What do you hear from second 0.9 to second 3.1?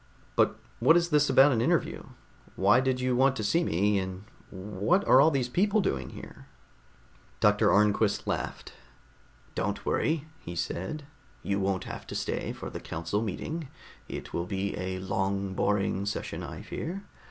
is this about an interview? Why did